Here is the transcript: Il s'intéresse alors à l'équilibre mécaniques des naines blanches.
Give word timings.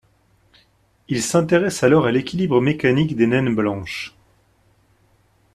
Il 1.09 1.21
s'intéresse 1.21 1.83
alors 1.83 2.07
à 2.07 2.11
l'équilibre 2.11 2.59
mécaniques 2.59 3.15
des 3.15 3.27
naines 3.27 3.53
blanches. 3.53 4.15